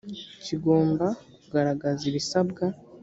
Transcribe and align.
kigomba 0.43 1.05
kugaragaza 1.41 2.01
ibisabwa. 2.11 2.63